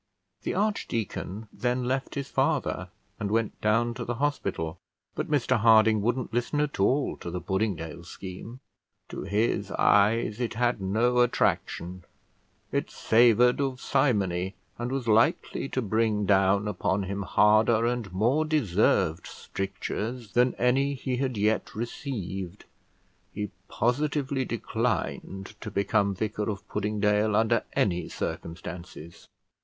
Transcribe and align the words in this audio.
The 0.41 0.55
archdeacon 0.55 1.47
then 1.53 1.83
left 1.83 2.15
his 2.15 2.27
father, 2.27 2.89
and 3.19 3.29
went 3.29 3.61
down 3.61 3.93
to 3.93 4.03
the 4.03 4.15
hospital; 4.15 4.79
but 5.13 5.29
Mr 5.29 5.59
Harding 5.59 6.01
wouldn't 6.01 6.33
listen 6.33 6.59
at 6.59 6.79
all 6.79 7.15
to 7.17 7.29
the 7.29 7.39
Puddingdale 7.39 8.03
scheme. 8.05 8.61
To 9.09 9.21
his 9.25 9.69
eyes 9.69 10.39
it 10.39 10.55
had 10.55 10.81
no 10.81 11.19
attraction; 11.19 12.03
it 12.71 12.89
savoured 12.89 13.61
of 13.61 13.79
simony, 13.79 14.55
and 14.79 14.91
was 14.91 15.07
likely 15.07 15.69
to 15.69 15.83
bring 15.83 16.25
down 16.25 16.67
upon 16.67 17.03
him 17.03 17.21
harder 17.21 17.85
and 17.85 18.11
more 18.11 18.43
deserved 18.43 19.27
strictures 19.27 20.31
than 20.31 20.55
any 20.55 20.95
he 20.95 21.17
had 21.17 21.37
yet 21.37 21.75
received: 21.75 22.65
he 23.31 23.51
positively 23.67 24.45
declined 24.45 25.53
to 25.61 25.69
become 25.69 26.15
vicar 26.15 26.49
of 26.49 26.67
Puddingdale 26.67 27.35
under 27.35 27.63
any 27.75 28.09
circumstances. 28.09 29.27